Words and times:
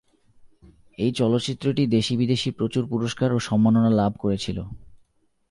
এই 0.97 1.11
চলচ্চিত্রটি 1.11 1.83
দেশী-বিদেশী 1.87 2.49
প্রচুর 2.51 2.83
পুরস্কার 2.87 3.29
ও 3.33 3.39
সম্মাননা 3.39 3.89
লাভ 3.89 4.11
করেছিল। 4.19 4.57